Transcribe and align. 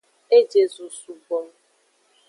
E 0.37 0.37
je 0.51 0.61
zo 0.75 0.85
sugbo. 0.99 1.37